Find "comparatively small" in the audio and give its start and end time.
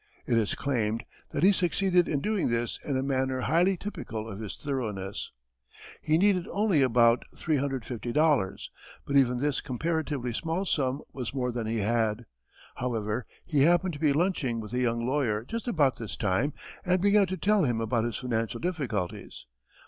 9.61-10.65